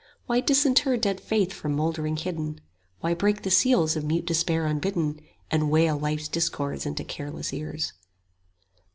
[0.25, 2.55] Why disinter dead faith from mouldering hidden?
[2.55, 2.61] 5
[3.01, 5.19] Why break the seals of mute despair unbidden,
[5.51, 7.93] And wail life's discords into careless ears?